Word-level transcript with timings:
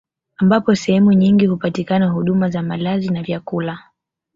Ambapo 0.37 0.75
sehemu 0.75 1.13
nyingi 1.13 1.45
hupatikana 1.47 2.07
huduma 2.09 2.49
za 2.49 2.61
malazi 2.61 3.09
na 3.09 3.23
vyakula 3.23 3.79